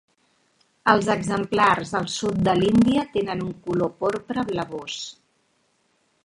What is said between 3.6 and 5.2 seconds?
color porpra blavós.